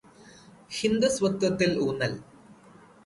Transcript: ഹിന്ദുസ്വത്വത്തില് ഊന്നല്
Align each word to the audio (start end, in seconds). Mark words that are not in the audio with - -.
ഹിന്ദുസ്വത്വത്തില് 0.71 1.77
ഊന്നല് 1.87 2.17